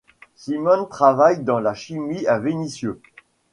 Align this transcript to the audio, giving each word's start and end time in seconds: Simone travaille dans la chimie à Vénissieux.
Simone 0.33 0.89
travaille 0.89 1.43
dans 1.43 1.59
la 1.59 1.75
chimie 1.75 2.25
à 2.25 2.39
Vénissieux. 2.39 2.99